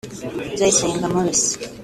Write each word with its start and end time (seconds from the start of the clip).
Uzayisenga 0.53 1.05
Mourice 1.13 1.51